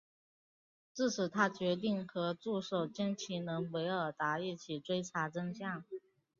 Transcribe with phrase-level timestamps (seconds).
[0.95, 5.83] 至此他决定和助手兼情人维尔达一起追查真相。